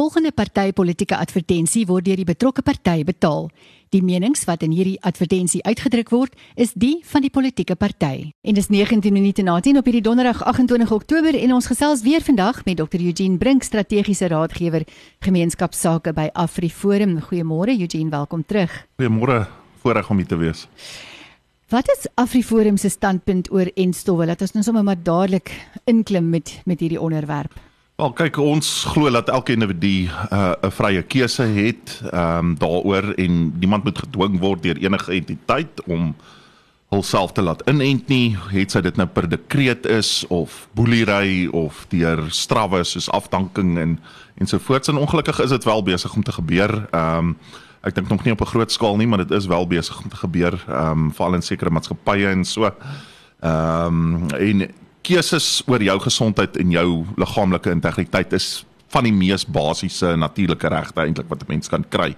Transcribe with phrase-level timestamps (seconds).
[0.00, 3.50] volgende partytetiese advertensie word deur die betrokke party betaal.
[3.92, 8.30] Die menings wat in hierdie advertensie uitgedruk word, is die van die politieke party.
[8.40, 12.24] En dis 19 minute na 10 op hierdie donderdag 28 Oktober en ons gesels weer
[12.24, 14.88] vandag met Dr Eugene Brink, strategiese raadgewer
[15.26, 17.18] gemeenskapsake by AfriForum.
[17.28, 18.72] Goeiemôre Eugene, welkom terug.
[18.96, 19.42] Goeiemôre,
[19.84, 20.68] voorreg om hier te wees.
[21.68, 24.24] Wat is AfriForum se standpunt oor enstowwe?
[24.32, 25.52] Laat ons nou sommer maar dadelik
[25.84, 27.68] inklim met met hierdie onderwerp.
[28.00, 33.12] Wel kyk ons glo dat elke individu uh, 'n uh, vrye keuse het um, daaroor
[33.20, 36.14] en niemand moet gedwing word deur enige entiteit om
[36.88, 41.84] hulself te laat inent nie het sy dit nou per dekreet is of boelery of
[41.92, 43.98] deur strawwe soos afdanking en
[44.40, 46.88] ensovoorts en ongelukkig is dit wel besig om te gebeur.
[46.90, 47.36] Ehm um,
[47.84, 50.08] ek dink nog nie op 'n groot skaal nie, maar dit is wel besig om
[50.08, 52.64] te gebeur ehm um, veral in sekere maatskappye en so.
[53.40, 54.70] Ehm um, en
[55.10, 56.88] keuses oor jou gesondheid en jou
[57.18, 62.14] liggaamlike integriteit is van die mees basiese natuurlike regte eintlik wat 'n mens kan kry.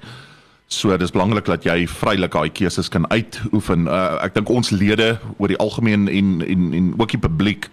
[0.67, 3.87] So dis belangrik dat jy vrylik daai keuses kan uitoefen.
[3.87, 7.69] Uh, ek dink ons lede oor die algemeen en en en ook die publiek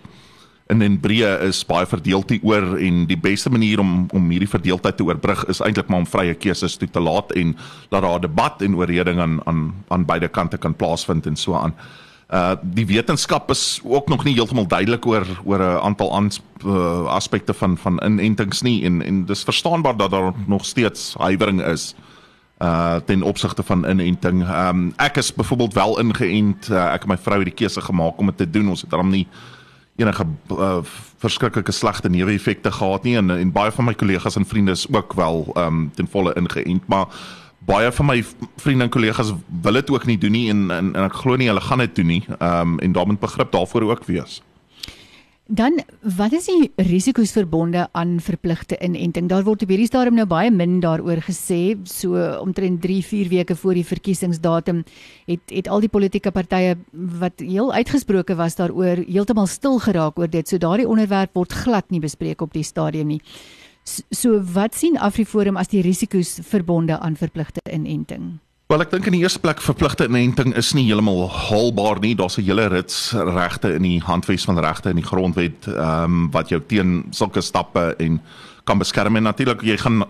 [0.69, 4.97] in en breë is baie verdeeld hieroor en die beste manier om om hierdie verdeeldheid
[4.97, 7.55] te oorbrug is eintlik maar om vrye keuses toe te laat en
[7.89, 11.55] laat daar 'n debat en oorreding aan aan aan beide kante kan plaasvind en so
[11.55, 11.73] aan.
[12.61, 17.53] Die wetenskap is ook nog nie heeltemal duidelik oor oor 'n aantal ans, uh, aspekte
[17.53, 21.95] van van inentings nie en en dis verstaanbaar dat daar nog steeds huiwering is
[22.59, 24.43] uh ten opsigte van inenting.
[24.49, 26.69] Um ek is byvoorbeeld wel ingeënt.
[26.69, 28.69] Uh, ek en my vrou het die keuse gemaak om dit te doen.
[28.69, 29.27] Ons het dan nie
[29.95, 30.77] enige uh,
[31.17, 35.13] verskriklike slegte neeweffekte gehad nie en en baie van my kollegas en vriende is ook
[35.13, 37.07] wel um ten volle ingeënt, maar
[37.67, 38.19] baie van my
[38.57, 41.49] vriende en kollegas wil dit ook nie doen nie en en, en ek glo nie
[41.51, 42.23] hulle gaan dit doen nie.
[42.37, 44.41] Ehm um, en daar moet begrip daarvoor ook wees.
[45.49, 45.79] Dan
[46.17, 49.25] wat is die risiko's verbonde aan verpligte inenting?
[49.31, 53.73] Daar word op hierdie stadium nou baie min daaroor gesê, so omtrent 3-4 weke voor
[53.73, 54.83] die verkiesingsdatum
[55.25, 60.29] het het al die politieke partye wat heel uitgesproke was daaroor heeltemal stil geraak oor
[60.29, 60.45] dit.
[60.45, 63.21] So daardie onderwerp word glad nie bespreek op die stadium nie.
[64.11, 68.39] So wat sien AfriForum as die risiko's verbonde aan verpligte inenting?
[68.69, 72.13] Wel ek dink in die eerste plek verpligte inenting is nie heeltemal haalbaar nie.
[72.15, 76.31] Daar's 'n hele rits regte in die handves van regte in die grondwet ehm um,
[76.31, 78.21] wat jou teen sulke stappe en
[78.63, 80.03] kan beskerm en natuurlik jy gaan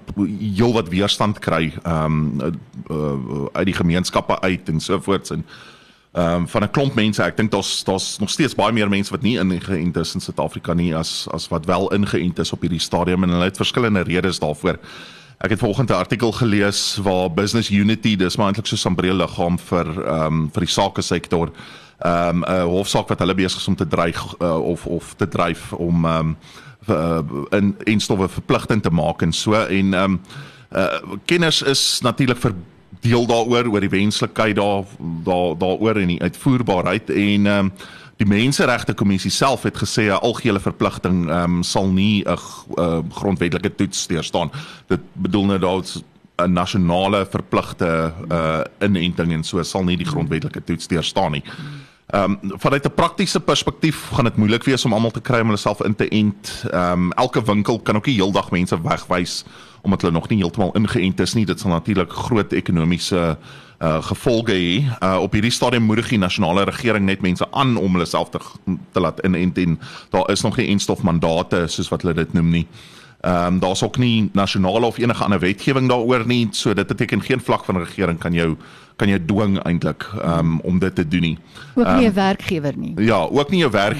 [0.55, 2.59] heel wat weerstand kry ehm um,
[2.91, 5.45] uh, uit die gemeenskappe uit en so voorts en
[6.19, 7.23] ehm um, van 'n klomp mense.
[7.23, 10.73] Ek dink daar's daar's nog steeds baie meer mense wat nie ingeënt is in Suid-Afrika
[10.73, 14.39] nie as as wat wel ingeënt is op hierdie stadium en hulle het verskillende redes
[14.39, 14.77] daarvoor.
[15.37, 19.59] Ek het vanoggend 'n artikel gelees waar Business Unity, dis maar eintlik so 'n sambreel-liggaam
[19.59, 21.51] vir ehm um, vir die sake sektor,
[21.99, 25.27] ehm um, 'n hofsaak wat hulle besig is om te dreig uh, of of te
[25.27, 26.37] dryf om ehm um,
[26.89, 27.19] uh,
[27.49, 30.21] in instowwe verpligtend te maak en so en ehm um,
[30.75, 32.53] uh, kennis is natuurlik vir
[33.01, 34.83] deel daaroor oor die wenslikheid daar
[35.23, 37.71] daar daaroor en die uitvoerbaarheid en ehm um,
[38.19, 42.37] die menseregte kommissie self het gesê 'n algehele verpligting ehm um, sal nie 'n
[42.77, 44.51] uh, grondwetlike toets staan.
[44.87, 46.03] Dit bedoel nou daar's
[46.37, 51.43] 'n nasionale verpligte uh inenting en so sal nie die grondwetlike toets staan nie.
[52.09, 55.45] Ehm um, vanuit 'n praktiese perspektief gaan dit moeilik wees om almal te kry om
[55.45, 56.65] hulle self in te ent.
[56.71, 59.45] Ehm um, elke winkel kan ook nie heeldag mense wegwys
[59.81, 61.45] omdat hulle nog nie heeltemal ingeënt is nie.
[61.45, 63.37] Dit sal natuurlik groot ekonomiese
[63.79, 64.83] uh gevolge hê.
[65.03, 68.39] Uh op hierdie stadium moedig die nasionale regering net mense aan om hulle self te
[68.91, 72.67] te laat inent en daar is nog nie enstofmandate soos wat hulle dit noem nie.
[73.21, 77.21] Ehm um, daar's ook nie nasionale of enige ander wetgewing daaroor nie, so dit beteken
[77.21, 78.57] geen vlak van regering kan jou
[78.99, 81.37] kan jy dwing eintlik um, om dit te doen nie.
[81.75, 82.93] Ook nie 'n um, werkgewer nie.
[83.05, 83.97] Ja, ook nie 'n werk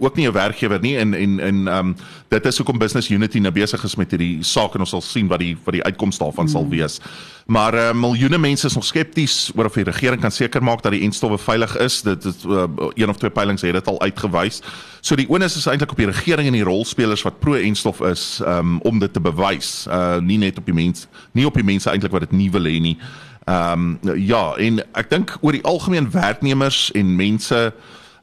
[0.00, 1.96] ook nie 'n werkgewer nie en en en ehm um,
[2.28, 5.26] dit is hoekom Business Unity nou besig is met hierdie saak en ons sal sien
[5.26, 6.50] wat die wat die uitkoms daarvan mm.
[6.50, 7.00] sal wees.
[7.46, 10.92] Maar uh, miljoene mense is nog skepties oor of die regering kan seker maak dat
[10.92, 12.02] die enstowwe veilig is.
[12.02, 14.62] Dit is uh, een of twee peilings het dit al uitgewys.
[15.00, 18.80] So die onus is eintlik op die regering en die rolspelers wat pro-enstof is um,
[18.80, 19.86] om dit te bewys.
[19.88, 22.64] Uh nie net op die mense nie op die mense eintlik wat dit nie wil
[22.64, 22.96] hê nie.
[23.44, 27.72] Ehm um, ja, en ek dink oor die algemeen werknemers en mense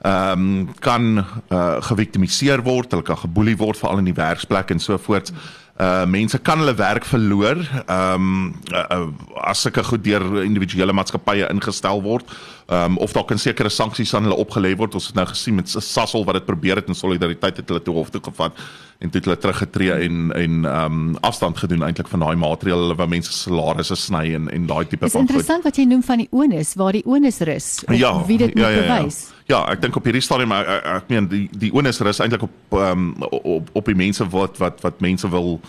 [0.01, 4.79] ehm um, kan uh, geviktimiseer word, hulle kan geboelie word veral in die werksplek en
[4.79, 5.33] so voort.
[5.77, 9.09] Uh mense kan hulle werk verloor ehm um, uh, uh,
[9.49, 12.29] as sulke goed deur individuele maatskappye ingestel word.
[12.67, 14.95] Ehm um, of daar kan sekere sanksies aan hulle opgelê word.
[14.99, 17.93] Ons het nou gesien met Sasol wat dit probeer het en solidariteit het hulle toe
[17.95, 18.59] hof toe gevat
[18.99, 22.97] en dit hulle teruggetree en en ehm um, afstand gedoen eintlik van daai maatreëls hulle
[22.99, 26.25] wou mense salarisse sny en en daai tipe van Dis interessant wat jy noem van
[26.25, 27.69] die onus, waar die onus rus.
[27.87, 29.23] Ja, wie dit ja, moet ja, ja, bewys.
[29.47, 32.49] Ja, ek dink op hierdie stadium ek, ek, ek meen die die onus rus eintlik
[32.49, 35.61] op ehm um, op op die mense wat wat wat mense wil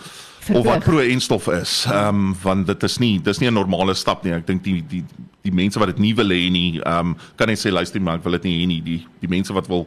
[0.52, 1.84] of wat pro-enstof is.
[1.88, 4.32] Ehm um, want dit is nie dis nie 'n normale stap nie.
[4.32, 5.04] Ek dink die die
[5.42, 8.18] die mense wat dit nie wil hê nie, ehm um, kan net sê luister maar
[8.18, 8.80] ek wil dit nie hê nie.
[8.82, 9.86] Die die mense wat wil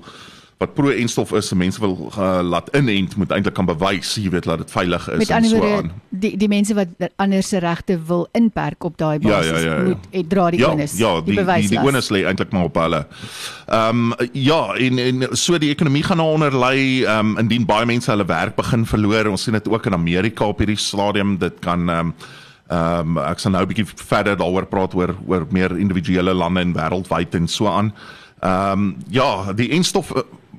[0.62, 4.46] wat pro-enstof is, se mense wil uh, laat inent moet eintlik kan bewys, jy weet
[4.46, 5.90] dat dit veilig is Met en so aan.
[6.24, 9.78] Die die mense wat ander se regte wil inperk op daai basis ja, ja, ja,
[9.80, 9.88] ja.
[9.90, 10.94] moet et, dra die ja, onus.
[11.00, 13.06] Ja, die die, die, die onus lê eintlik maar op hulle.
[13.72, 17.66] Ehm um, ja, en en so die ekonomie gaan nou onder lê ehm um, indien
[17.66, 19.32] baie mense hulle werk begin verloor.
[19.34, 21.40] Ons sien dit ook in Amerika op hierdie stadium.
[21.42, 22.16] Dit kan ehm um,
[22.72, 26.62] Ehm um, ek sal nou 'n bietjie verder daaroor praat oor oor meer individuele lande
[26.62, 27.92] en wêreldwyd en so aan.
[28.40, 30.14] Ehm um, ja, die enstof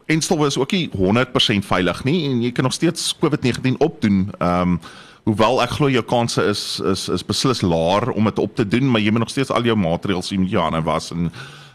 [0.06, 4.28] enstowwe is ook nie 100% veilig nie en jy kan nog steeds COVID-19 opdoen.
[4.38, 4.80] Ehm um,
[5.22, 8.90] hoewel ek glo jou kanse is is is beslis laer om dit op te doen,
[8.90, 11.30] maar jy moet nog steeds al jou maatreëls in jou hande was en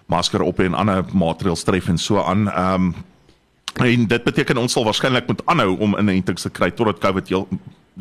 [0.05, 2.49] masker op en ander maatreëls tref en so aan.
[2.51, 2.95] Ehm um,
[3.77, 7.47] en dit beteken ons sal waarskynlik moet aanhou om inentings te kry totdat COVID heel,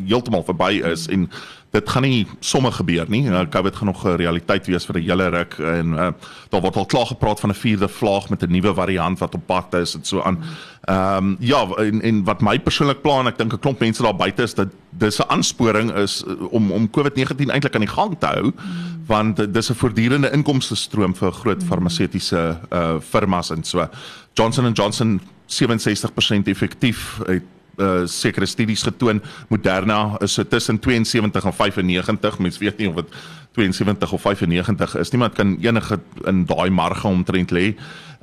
[0.04, 1.28] heeltemal verby is en
[1.75, 3.22] dit gaan nie sommer gebeur nie.
[3.28, 6.12] Uh, COVID gaan nog 'n realiteit wees vir 'n hele ruk en uh,
[6.50, 9.46] daar word al klaar gepraat van 'n vierde vlaag met 'n nuwe variant wat op
[9.46, 10.38] pad is en so aan.
[10.84, 14.16] Ehm um, ja, en, en wat my persoonlik plan, ek dink 'n klomp mense daar
[14.16, 18.16] buite is dat dis 'n aansporing is uh, om om COVID-19 eintlik aan die gang
[18.19, 18.52] te hou
[19.06, 23.88] want dis 'n voortdurende inkomste stroom vir groot farmaseutiese uh firmas en so.
[24.34, 27.42] Johnson & Johnson 67% effektief het
[27.76, 29.23] uh, sekere studies getoon.
[29.49, 33.14] Moderna is so tussen 72 en 95 mens weet nie of dit
[33.56, 37.72] 72 of 95 is niemand kan enige in daai marge omtrent lê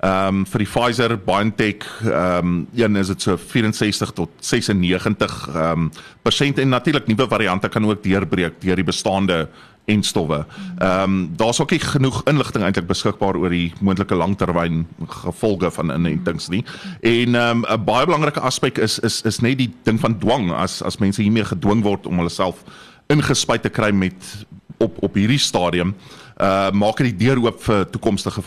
[0.04, 5.36] ehm um, vir die Pfizer BioNTech ehm um, een is dit so 64 tot 96
[5.54, 5.92] ehm um,
[6.22, 9.48] persent en natuurlik nuwe variante kan ook deurbreek deur die bestaande
[9.86, 10.46] en stowwe.
[10.78, 15.92] Ehm um, daar's ook nie genoeg inligting eintlik beskikbaar oor die moontlike langtermyn gevolge van
[15.92, 16.64] inentings nie.
[17.02, 20.52] En ehm um, 'n baie belangrike aspek is is is net die ding van dwang
[20.52, 22.64] as as mense hiermee gedwing word om hulle self
[23.08, 24.46] ingespuit te kry met
[24.84, 25.96] op op hierdie stadium
[26.38, 28.44] uh maak dit die deur oop vir toekomstige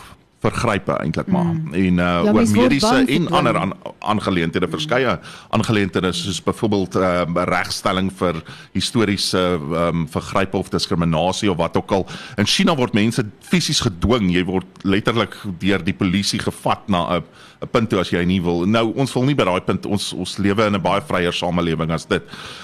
[0.47, 1.73] vergrype eintlik maar mm.
[1.73, 4.75] en uh ja, oor mediese en ander aan, aangeleenthede mm.
[4.77, 5.17] verskeie
[5.55, 8.41] aangeleenthede soos byvoorbeeld uh, regstelling vir
[8.75, 9.43] historiese
[9.83, 12.07] um, vergrype of diskriminasie of wat ook al
[12.37, 17.23] in China word mense fisies gedwing jy word letterlik deur die polisie gevat na 'n
[17.61, 20.11] 'n punt toe as jy nie wil nou ons wil nie by daai punt ons
[20.13, 22.23] ons lewe in 'n baie vryer samelewing as dit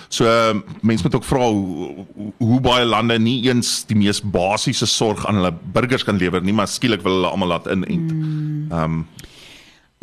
[0.09, 2.05] so uh, mense moet ook vra hoe,
[2.37, 6.53] hoe baie lande nie eens die mees basiese sorg aan hulle burgers kan lewer nie
[6.53, 8.11] maar skielik wil hulle almal laat inent.
[8.11, 8.71] Hmm.
[8.71, 9.07] Ehm um,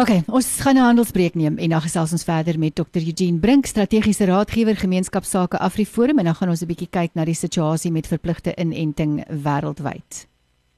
[0.01, 3.67] OK, ons gaan 'n handelsbreek neem en dan gesels ons verder met Dr Eugene Brink,
[3.67, 8.07] strategiese raadgewer gemeenskapsake Afriforum en dan gaan ons 'n bietjie kyk na die situasie met
[8.07, 10.27] verpligte inenting wêreldwyd.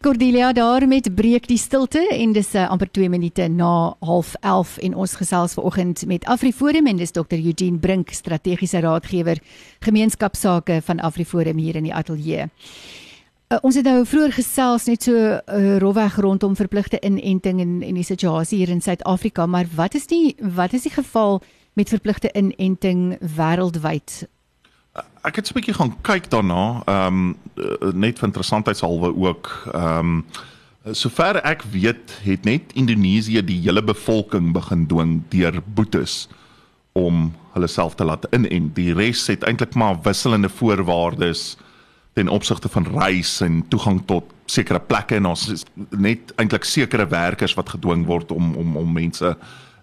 [0.02, 4.94] Cordelia daar met breek die stilte en dis uh, amper 2 minute na 11:30 en
[4.94, 9.38] ons gesels vanoggend met Afriforum en dis Dr Eugene Brink, strategiese raadgewer
[9.80, 12.48] gemeenskapsake van Afriforum hier in die ateljee.
[13.52, 17.96] Uh, ons het nou vroeër gesels net so uh, rofweg rondom verpligte inenting en en
[17.98, 21.42] die situasie hier in Suid-Afrika, maar wat is die wat is die geval
[21.76, 24.22] met verpligte inenting wêreldwyd?
[25.24, 27.36] Ek het 'n bietjie gaan kyk daarna, ehm um,
[27.92, 29.50] net vir interessantheidshalwe ook.
[29.74, 30.24] Ehm um,
[30.92, 36.28] sover ek weet, het net Indonesië die hele bevolking begin dwing deur boetes
[36.92, 38.74] om hulle self te laat inent.
[38.74, 41.56] Die res het eintlik maar wisselende voorwaardes
[42.12, 47.06] ten opsigte van reis en toegang tot sekere plekke en ons is net eintlik sekere
[47.08, 49.36] werkers wat gedwing word om om om mense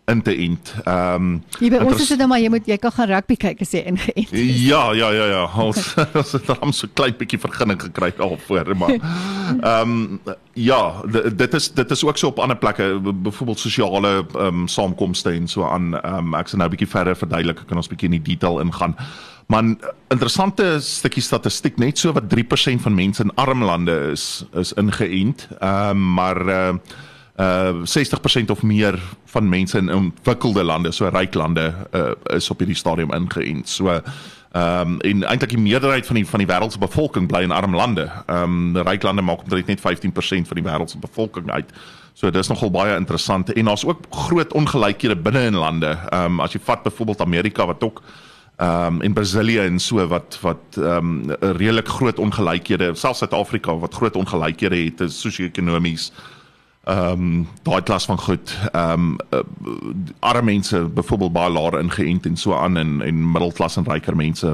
[0.09, 0.73] in te ent.
[0.83, 1.31] Ehm um,
[1.61, 3.73] jy by ons is dit nou maar jy moet jy kan gaan rugby kyk as
[3.75, 4.61] jy ingeënt is.
[4.65, 5.43] Ja, ja, ja, ja.
[5.63, 10.79] Ons ons het dan so klein bietjie vergunning gekry alvoor, maar ehm um, ja,
[11.13, 15.47] dit is dit is ook so op ander plekke, byvoorbeeld sosiale ehm um, saamkomste en
[15.47, 15.93] so aan.
[16.01, 18.61] Ehm um, ek sal nou 'n bietjie verder verduidelik, kan ons bietjie in die detail
[18.65, 18.97] ingaan.
[19.49, 19.63] Maar
[20.07, 25.47] interessante stukkie statistiek net so wat 3% van mense in arm lande is is ingeënt.
[25.57, 26.73] Ehm um, maar uh
[27.35, 32.61] uh 60% of meer van mense in ontwikkelde lande, so ryk lande, uh is op
[32.61, 33.69] hierdie stadium ingeënt.
[33.69, 34.01] So ehm
[34.53, 37.75] um, en eintlik die meerderheid van die van die wêreld se bevolking bly in arm
[37.75, 38.05] lande.
[38.27, 41.73] Ehm um, ryk lande maak omtrent net 15% van die wêreld se bevolking uit.
[42.13, 45.97] So dis nogal baie interessant en daar's ook groot ongelykhede binne in lande.
[46.09, 48.03] Ehm um, as jy vat byvoorbeeld Amerika wat ook
[48.59, 53.77] ehm um, in Brasilië en so wat wat ehm um, redelik groot ongelykhede, selfs Suid-Afrika
[53.79, 56.11] wat groot ongelykhede het sosio-ekonomies.
[56.83, 59.43] Ehm um, daai klas van goed ehm um,
[60.19, 64.47] arme mense byvoorbeeld baie laer ingeënt en so aan en en middelklas en ryker mense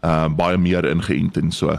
[0.00, 1.78] ehm uh, baie meer ingeënt en so.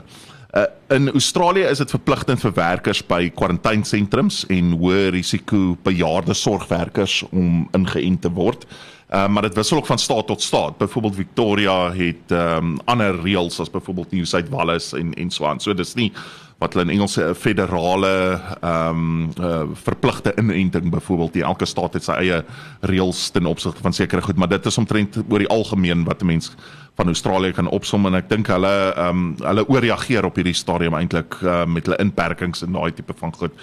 [0.56, 7.18] Uh, in Australië is dit verpligtend vir werkers by kwarantainesentrums en hoë risiko bejaarde sorgwerkers
[7.28, 8.64] om ingeënt te word.
[9.12, 10.78] Uh, maar dit wissel ook van staat tot staat.
[10.78, 15.46] Byvoorbeeld Victoria het ehm um, ander reëls as byvoorbeeld New South Wales en en so
[15.46, 15.60] aan.
[15.60, 16.12] So dis nie
[16.58, 21.34] wat hulle in Engels 'n federale ehm um, uh, verpligte inenting byvoorbeeld.
[21.34, 22.44] Die elke staat het sy eie
[22.82, 26.26] reëls ten opsigte van sekere goed, maar dit is omtrent oor die algemeen wat 'n
[26.26, 26.56] mens
[26.96, 30.94] van Australië kan opsom en ek dink hulle ehm um, hulle ooreageer op hierdie stadium
[30.94, 33.54] eintlik uh, met hulle inperkings en daai tipe van goed.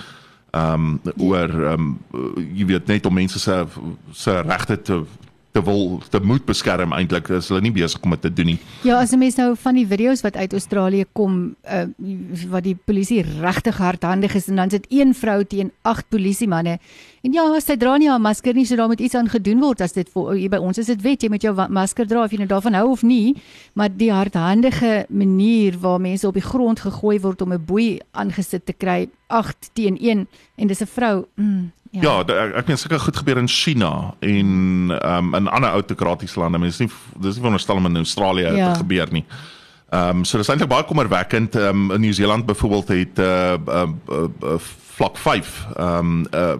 [0.50, 1.98] Ehm um, oor ehm um,
[2.56, 3.64] jy weet net om mense se
[4.12, 5.04] se regte te
[5.52, 8.58] te wil te moet beskerm eintlik is hulle nie besig om dit te doen nie.
[8.88, 11.84] Ja, as 'n mens nou van die video's wat uit Australië kom, uh,
[12.48, 16.78] wat die polisie regtig hardhandig is en dan sit een vrou teen agt polisiemanne.
[17.22, 19.80] En ja, sy dra nie haar masker nie, so daar moet iets aan gedoen word
[19.80, 22.30] as dit vir hier by ons is dit wet jy moet jou masker dra of
[22.30, 23.36] jy nou daarvan hou of nie,
[23.74, 28.66] maar die hardhandige manier waar mense op die grond gegooi word om 'n boei aangesit
[28.66, 31.26] te kry, 8 teen 1 en dis 'n vrou.
[31.36, 31.72] Mm.
[31.92, 36.40] Ja, ja ek, ek meen sulke goed gebeur in China en um, in ander autokratiese
[36.40, 36.60] lande.
[36.62, 36.88] Mens nie
[37.20, 38.72] dis nie veronderstel om in Australië ja.
[38.72, 39.26] te gebeur nie.
[39.92, 41.56] Ehm um, so dis eintlik baie kommerwekkend.
[41.60, 44.60] Ehm um, in Nieu-Seeland byvoorbeeld het uh, uh, uh, uh
[44.96, 46.54] vlak 5 ehm um, uh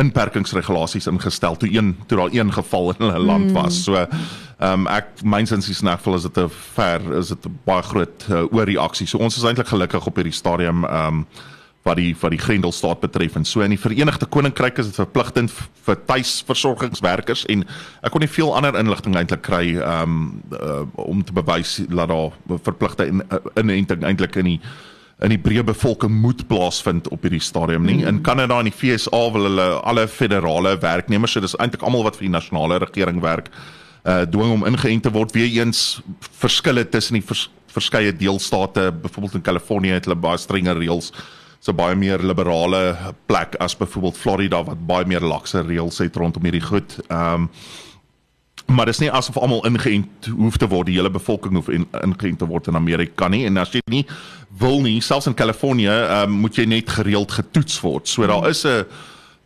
[0.00, 3.76] inperkingsregulasies ingestel toe een toe daar een geval in hulle land was.
[3.76, 3.82] Mm.
[3.82, 7.82] So ehm um, ek mynsins is nagvol is dit 'n ver is dit 'n baie
[7.82, 9.06] groot uh, oorreaksie.
[9.06, 11.26] So ons is eintlik gelukkig op hierdie stadium ehm um,
[11.82, 15.52] wat die wat die Grendelstaat betref en so in die Verenigde Koninkryk is dit verpligtend
[15.86, 17.64] vir tuisversorgingswerkers en
[18.04, 22.36] ek kon nie veel ander inligting eintlik kry um, uh, om te bewys dat daar
[22.66, 24.60] verpligte in, uh, inenting eintlik in die
[25.24, 27.98] in die breë bevolking moet plaasvind op hierdie stadium nie.
[27.98, 28.06] Mm.
[28.08, 32.16] In Kanada en die VSA wil hulle alle federale werknemers, so dis eintlik almal wat
[32.16, 33.50] vir die nasionale regering werk,
[34.08, 35.34] uh dwing om ingeënt te word.
[35.36, 36.00] Weer eens
[36.40, 41.12] verskille tussen die vers, verskeie deelstate, byvoorbeeld in Kalifornië het hulle baie strenger reëls
[41.60, 42.96] so baie meer liberale
[43.28, 46.98] plek as byvoorbeeld Florida wat baie meer lakse reëls het rondom hierdie goed.
[47.08, 47.50] Ehm um,
[48.70, 51.88] maar dit is nie asof almal ingeënt hoef te word, die hele bevolking hoef in,
[52.04, 54.04] ingeënt te word in Amerika nie en as jy nie
[54.60, 58.08] wil nie, selfs in Kalifornië, ehm um, moet jy net gereeld getoets word.
[58.08, 58.84] So daar is 'n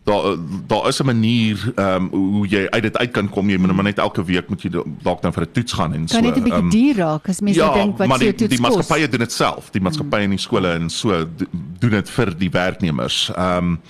[0.04, 3.50] daar daar is 'n manier ehm um, hoe jy uit dit uit kan kom.
[3.50, 4.70] Jy moet maar net elke week moet jy
[5.02, 7.28] dalk dan vir 'n toets gaan en so kan net 'n bietjie um, duur raak
[7.28, 9.70] as mense ja, dink wat so toets die maatskappye doen dit self.
[9.70, 11.24] Die maatskappye in die skole en so
[11.78, 13.30] doen dit vir die werknemers.
[13.36, 13.80] Ehm um,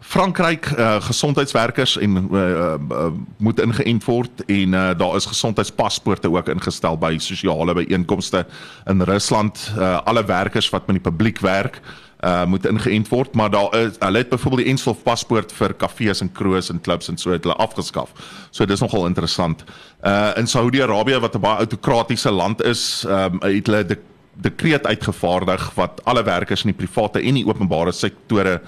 [0.00, 3.06] Frankryk uh, gesondheidswerkers en uh, uh,
[3.38, 8.42] moet ingeënt word en uh, daar is gesondheidspaspoorte ook ingestel by sosiale byeenkomste
[8.90, 11.80] in Rusland uh, alle werkers wat met die publiek werk
[12.24, 16.22] uh moet ingeënt word maar daar is hulle het byvoorbeeld die enstof paspoort vir kafees
[16.24, 18.14] en kroos en klubs en so het hulle afgeskaf.
[18.50, 19.64] So dis nogal interessant.
[20.00, 24.00] Uh in Saudi-Arabië wat 'n baie autokratiese land is, um het hulle die
[24.34, 28.60] dekreet uitgevaardig wat alle werkers in die private en die openbare sektore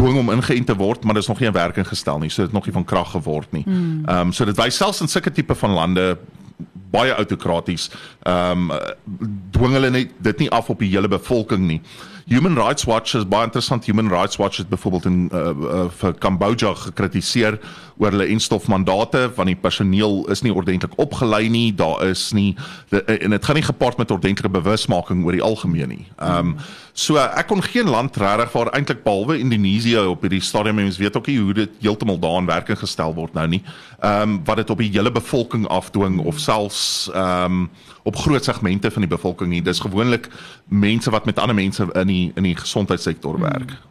[0.00, 2.30] dwing om ingeënt te word, maar dit is nog nie in werking gestel nie.
[2.30, 3.64] So dit het nog nie van krag geword nie.
[3.66, 4.02] Hmm.
[4.04, 6.18] Ehm um, so dit wys selfs in sulke tipe van lande
[6.90, 7.90] baie autokraties.
[8.22, 8.78] Ehm um,
[9.54, 11.80] dwing hulle net dit nie af op die hele bevolking nie.
[12.30, 13.84] Human Rights Watch is baie interessant.
[13.86, 17.56] Human Rights Watch het byvoorbeeld in uh, uh, vir Kambodja gekritiseer
[17.98, 21.74] oor hulle instofmandate want die personeel is nie ordentlik opgelei nie.
[21.74, 22.54] Daar is nie
[22.94, 26.06] de, en dit gaan nie gepaard met ordentlike bewusmaking oor die algemeen nie.
[26.22, 26.54] Ehm um,
[27.00, 31.16] so ek kon geen land regtig waar eintlik behalwe Indonesië op hierdie stadium mens weet
[31.16, 33.64] ook nie hoe dit heeltemal daarin werking gestel word nou nie.
[33.98, 37.70] Ehm um, wat dit op die hele bevolking afdwing of selfs ehm um,
[38.02, 39.62] op groot segmente van die bevolking nie.
[39.62, 40.28] Dis gewoonlik
[40.68, 43.42] mense wat met ander mense in die in die gesondheidssektor hmm.
[43.42, 43.70] werk.
[43.70, 43.90] Hmm.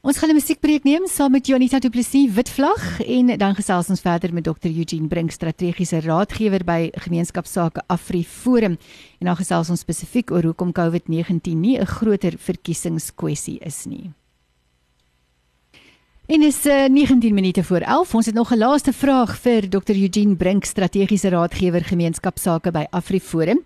[0.00, 4.00] Ons gaan 'n musiekbreek neem saam met Jonita Du Plessis Witvlag en dan gesels ons
[4.00, 8.78] verder met Dr Eugene Brink strategiese raadgewer by Gemeenskapsake Afri Forum
[9.18, 14.12] en dan gesels ons spesifiek oor hoekom COVID-19 nie 'n groter verkiesingskwessie is nie.
[16.28, 18.14] En is uh, eh, 19 minute voor 11.
[18.14, 23.64] Ons het nog 'n laaste vraag vir Dr Eugene Brink, strategiese raadgewer gemeenskapsake by AfriForum.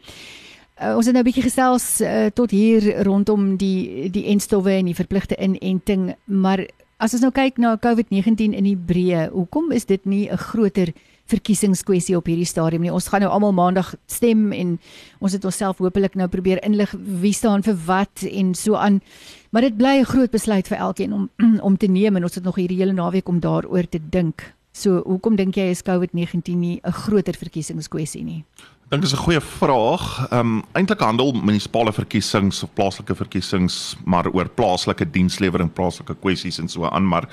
[0.82, 4.84] Uh, ons het nou 'n bietjie gesels uh, tot hier rondom die die enstowwe en
[4.84, 6.66] die verpligte inenting, maar
[6.96, 10.92] as ons nou kyk na COVID-19 in die breë, hoekom is dit nie 'n groter
[11.24, 12.92] verkiesingskwessie op hierdie stadium nie.
[12.92, 14.80] Ons gaan nou almal maandag stem en
[15.18, 19.00] ons het onsself hopelik nou probeer inlig wie staan vir wat en so aan.
[19.52, 21.30] Maar dit bly 'n groot besluit vir elkeen om
[21.68, 24.54] om te neem en ons het nog hierdie hele naweek om daaroor te dink.
[24.72, 28.44] So, hoekom dink jy is COVID-19 nie 'n groter verkiesingskwessie nie?
[28.88, 30.28] Dink dis 'n goeie vraag.
[30.30, 36.58] Ehm um, eintlik handel munisipale verkiesings of plaaslike verkiesings maar oor plaaslike dienslewering, plaaslike kwessies
[36.58, 37.28] en so aan, maar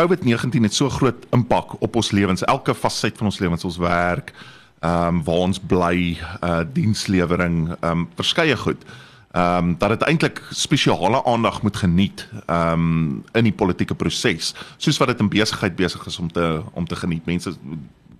[0.00, 4.32] COVID-19 het so groot impak op ons lewens, elke faset van ons lewens, ons werk,
[4.80, 8.84] ehm um, waar ons bly, uh dienslewering, ehm um, verskeie goed.
[9.32, 14.54] Ehm um, dat dit eintlik spesiale aandag moet geniet ehm um, in die politieke proses
[14.76, 17.56] soos wat dit in besigheid besig is om te om te geniet mense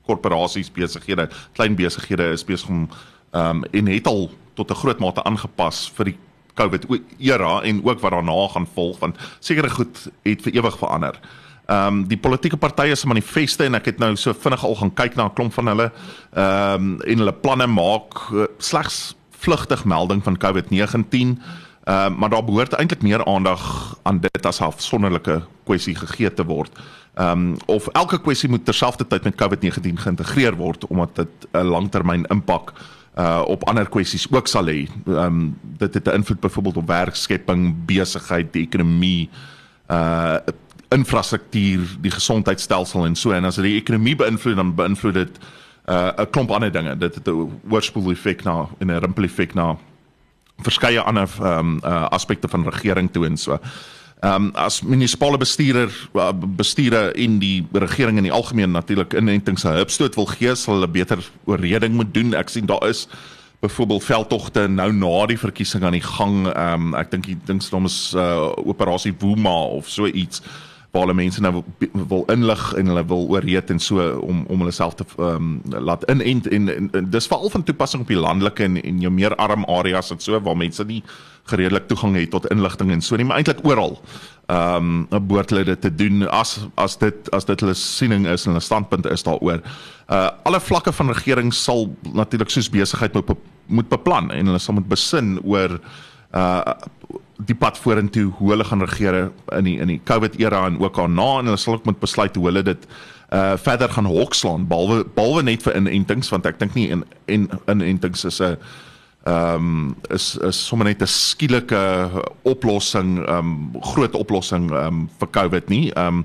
[0.05, 2.89] korporasies besighede klein besighede is besig om
[3.31, 6.19] ehm um, en het al tot 'n groot mate aangepas vir die
[6.55, 6.87] COVID
[7.19, 11.21] era en ook wat daarna gaan volg want sekere goed het vir ewig verander.
[11.67, 14.95] Ehm um, die politieke partye se manifeste en ek het nou so vinnig al gaan
[14.95, 15.93] kyk na 'n klomp van hulle
[16.33, 21.39] ehm um, en hulle planne maak uh, slegs vlugtig melding van COVID-19.
[21.89, 26.35] Ehm uh, maar daar behoort eintlik meer aandag aan dit as 'n afsonderlike kwessie gegee
[26.35, 26.79] te word.
[27.15, 32.25] Ehm um, of elke kwessie moet terselfdertyd met COVID-19 geïntegreer word omdat dit 'n langtermyn
[32.25, 32.73] impak
[33.19, 34.87] uh op ander kwessies ook sal hê.
[35.07, 39.31] Ehm um, dit het 'n invloed byvoorbeeld op werkskepping, besigheid, die ekonomie,
[39.91, 40.37] uh
[40.89, 45.39] infrastruktuur, die gesondheidstelsel en so en as dit die ekonomie beïnvloed dan beïnvloed dit
[45.89, 46.97] 'n klomp ander dinge.
[46.97, 49.77] Dit het 'n oorspoel effek na en 'n rimpel effek na
[50.59, 53.59] verskeie ander ehm um, uh aspekte van regering toe en so.
[54.21, 59.61] Ehm um, as munisipale bestuurder uh, bestuure in die regering in die algemeen natuurlik inentings
[59.61, 62.35] se hupstoot wil gee, sal hulle beter oorreding moet doen.
[62.35, 63.07] Ek sien daar is
[63.61, 66.49] byvoorbeeld veldtogte nou na die verkiesing aan die gang.
[66.49, 70.43] Ehm um, ek dink die ding se naam is uh operasie Woema of so iets
[71.05, 71.65] hulle mense nou wil,
[72.09, 75.83] wil inlig en hulle wil oorreed en so om om hulle self te ehm um,
[75.89, 79.13] laat inent en, en, en dis veral van toepassing op die landelike en en jou
[79.13, 81.03] meer arm areas en so waar mense nie
[81.49, 83.99] gereedelik toegang het tot inligting en so nie maar eintlik oral.
[84.47, 88.47] Ehm um, behoort hulle dit te doen as as dit as dit hulle siening is
[88.47, 89.63] en 'n standpunt is daaroor.
[90.09, 93.37] Uh alle vlakke van regering sal natuurlik soos besigheid moet
[93.67, 95.81] moet beplan en hulle sal moet besin oor
[96.35, 96.73] uh
[97.47, 100.97] die pad vorentoe hoe hulle gaan regeer in die in die COVID era en ook
[100.99, 102.89] daarna en hulle sal ook moet besluit hoe hulle dit
[103.33, 107.49] uh verder gaan hokslaan behalwe behalwe net vir inentings want ek dink nie in en
[107.69, 108.57] inentings is 'n
[109.27, 112.11] ehm um, is is sommer net 'n skielike
[112.43, 116.25] oplossing ehm um, groot oplossing ehm um, vir COVID nie ehm um,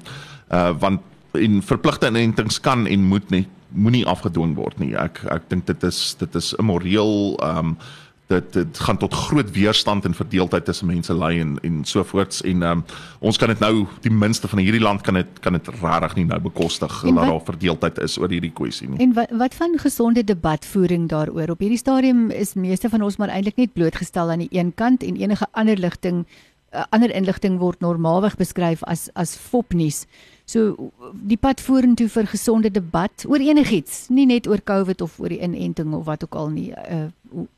[0.51, 1.01] uh want
[1.33, 4.93] in verpligte inentings kan en moet nie moenie afgedwing word nie.
[4.99, 7.77] Ek ek dink dit is dit is immoreel ehm um,
[8.33, 12.41] dit dit gaan tot groot weerstand en verdeeldheid tussen mense lei en en so voorts
[12.41, 12.83] en um,
[13.19, 16.25] ons kan dit nou die minste van hierdie land kan dit kan dit regtig nie
[16.29, 18.99] nou bekostig dat daar verdeeldheid is oor hierdie kwessie nie.
[19.03, 21.55] En wat wat van gesonde debatvoering daaroor?
[21.55, 25.03] Op hierdie stadium is meeste van ons maar eintlik net blootgestel aan die een kant
[25.03, 26.25] en enige ander ligting
[26.73, 30.05] uh, ander inligting word normaalweg beskryf as as fopnuus.
[30.45, 35.31] So die pad vorentoe vir gesonde debat oor enigiets, nie net oor COVID of oor
[35.31, 36.71] die inenting of wat ook al nie.
[36.73, 37.07] Uh,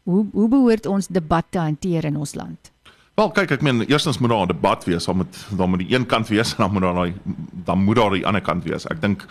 [0.03, 2.71] hoe hoe behoort ons debat te hanteer in ons land?
[3.15, 5.95] Wel kyk ek meen eerstens moet daar 'n debat wees, dan moet dan moet die
[5.95, 7.13] een kant wees en dan moet daar
[7.65, 8.85] dan moet daar die ander kant wees.
[8.85, 9.27] Ek dink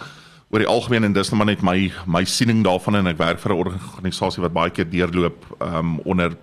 [0.51, 3.39] oor die algemeen en dis net maar net my my siening daarvan en ek werk
[3.39, 6.37] vir 'n organisasie wat baie keer deurloop um onder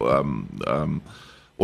[0.00, 1.02] um um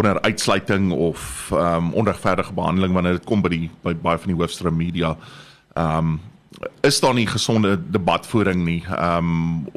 [0.00, 4.40] onder uitsluiting of um onregverdige behandeling wanneer dit kom by die by baie van die
[4.40, 5.16] hoofstroom media.
[5.76, 6.20] Um
[6.80, 8.82] is daar nie gesonde debatvoering nie.
[8.88, 9.68] Ehm um,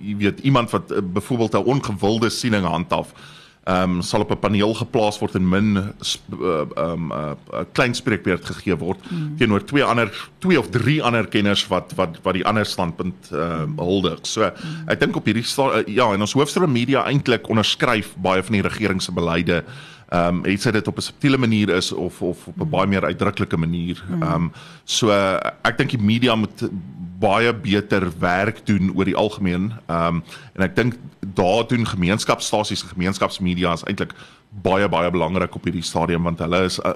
[0.00, 3.12] jy weet iemand wat uh, byvoorbeeld 'n ongewilde siening handhaaf,
[3.66, 5.90] ehm um, sal op 'n paneel geplaas word en min ehm
[6.40, 9.36] uh, 'n um, uh, uh, klein spreekbeurt gegee word mm.
[9.36, 13.74] teenoor twee ander twee of drie ander kenners wat wat wat die ander standpunt ehm
[13.78, 14.18] uh, huldig.
[14.22, 14.88] So mm.
[14.88, 18.62] ek dink op hierdie uh, ja, en ons hoofstroom media eintlik onderskryf baie van die
[18.62, 19.64] regering se beleide
[20.08, 22.86] ehm um, het sy dit op 'n subtiele manier is of of op 'n baie
[22.86, 24.04] meer uitdruklike manier.
[24.06, 24.22] Hmm.
[24.22, 24.52] Ehm um,
[24.84, 25.10] so
[25.62, 26.68] ek dink die media moet
[27.18, 29.72] baie beter werk doen oor die algemeen.
[29.86, 30.94] Ehm um, en ek dink
[31.34, 34.14] daar doen gemeenskapsstasies en gemeenskapsmedia is eintlik
[34.50, 36.92] baie baie belangrik op hierdie stadium want hulle is uh,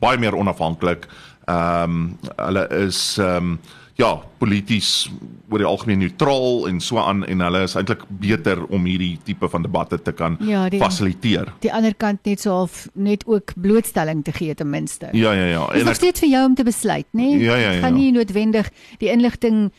[0.00, 1.06] baie meer onafhanklik.
[1.44, 3.58] Ehm um, hulle is ehm um,
[3.98, 5.08] ja, polities
[5.50, 9.48] oor die algemeen neutraal en so aan en hulle is eintlik beter om hierdie tipe
[9.50, 11.50] van debatte te kan ja, die, fasiliteer.
[11.64, 15.10] Die ander kant net so half net ook blootstelling te gee ten minste.
[15.18, 15.64] Ja ja ja.
[15.74, 17.24] En dit is vir jou om te besluit, nê?
[17.24, 17.40] Nee?
[17.42, 17.80] Ja ja ja.
[17.82, 18.70] Gaan nie noodwendig
[19.02, 19.72] die inligting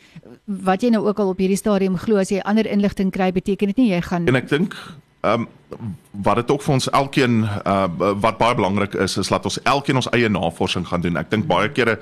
[0.67, 3.71] wat jy nou ook al op hierdie stadium glo as jy ander inligting kry beteken
[3.71, 4.75] dit nie jy gaan En ek dink
[5.23, 7.87] ehm um, wat dit ook vir ons elkeen uh,
[8.19, 11.19] wat baie belangrik is is laat ons elkeen ons eie navorsing gaan doen.
[11.19, 11.99] Ek dink baie kere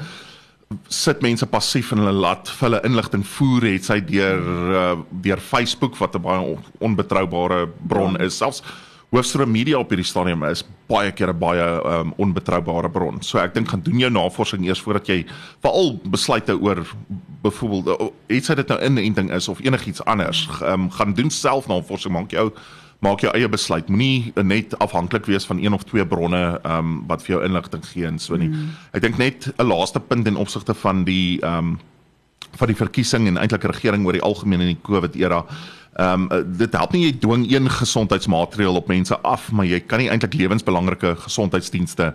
[0.91, 4.41] sit mense passief en hulle laat vir hulle inligting voer het sy deur
[4.75, 8.25] uh, deur Facebook wat 'n baie onbetroubare bron ja.
[8.25, 8.37] is.
[8.37, 8.63] Selfs
[9.09, 13.21] hoofstroom media op hierdie stadium is baie keer 'n baie um, onbetroubare bron.
[13.21, 15.25] So ek dink gaan doen jou navorsing eers voordat jy
[15.61, 16.83] veral besluite oor
[17.41, 21.29] byvoorbeeld het sy dit nou in 'n inting is of enigiets anders um, gaan doen
[21.29, 22.51] self navorsing maak jou
[22.99, 23.89] maak jou eie besluit.
[23.89, 27.85] Moenie net afhanklik wees van een of twee bronne ehm um, wat vir jou inligting
[27.85, 28.49] gee en so nie.
[28.49, 28.69] Mm.
[28.91, 31.79] Ek dink net 'n laaste punt in opsigte van die ehm um,
[32.57, 35.45] van die verkiesing en eintlik regering oor die algemeen in die COVID era.
[35.97, 39.99] Ehm um, dit help nie jy dwing een gesondheidsmaatreël op mense af, maar jy kan
[39.99, 42.13] nie eintlik lewensbelangrike gesondheidsdienste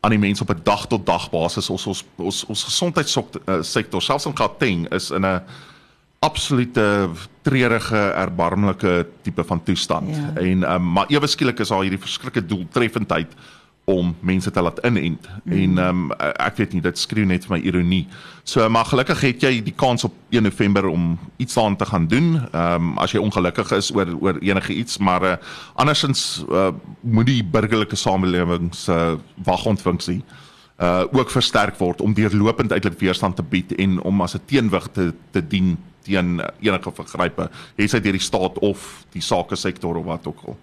[0.00, 4.26] aan die mense op 'n dag tot dag basis ons ons ons, ons gesondheidssektor selfs
[4.26, 5.40] in Gauteng is in 'n
[6.18, 7.08] absolute
[7.42, 10.16] treurige erbarmlike tipe van toestand.
[10.16, 10.40] Ja.
[10.40, 13.36] En um, maar ewe skielik is daar hierdie verskriklike doeltreffendheid
[13.86, 15.52] om mense te laat inent mm.
[15.52, 18.02] en um, ek weet nie dit skreeu net vir my ironie.
[18.42, 22.08] So maar gelukkig het jy die kans op 1 November om iets daaraan te gaan
[22.10, 22.32] doen.
[22.50, 25.36] Ehm um, as jy ongelukkig is oor oor enige iets, maar uh,
[25.74, 30.22] andersins uh, moet die burgerlike samelewing se uh, wagontfunksie
[30.76, 34.88] uh ook versterk word om deurlopend eintlik weerstand te bied en om as 'n teenwig
[34.92, 35.76] te te dien
[36.06, 40.58] teen enige vergrype, hetsy deur die staat of die sake sektor of wat ook al.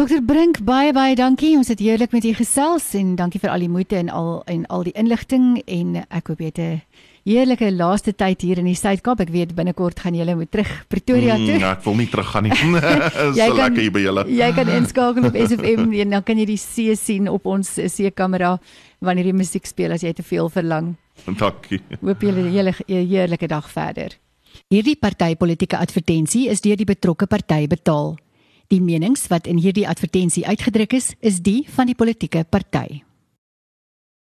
[0.00, 1.56] Dokter Brink, baie baie dankie.
[1.58, 4.62] Ons het heerlik met u gesels en dankie vir al die moeite en al en
[4.72, 6.80] al die inligting en ek hoop jy het 'n
[7.28, 9.20] heerlike laaste tyd hier in die Suid-Kaap.
[9.20, 11.56] Ek weet binnekort gaan julle moet terug Pretoria toe.
[11.58, 12.56] Mm, ja, ek wil nie terug gaan nie.
[13.40, 14.24] jy so kan, lekker hier by julle.
[14.28, 18.58] jy kan inskakel op SFM en dan kan jy die see sien op ons seekamera
[19.00, 20.94] wanneer die musiek speel as jy te veel verlang.
[21.26, 21.80] Dankie.
[22.04, 24.16] Hoop julle 'n hele heerlike dag verder.
[24.68, 28.16] Hierdie partytetiese advertensie is deur die betrokke party betaal.
[28.70, 33.02] Die menings wat in hierdie advertensie uitgedruk is, is die van die politieke party.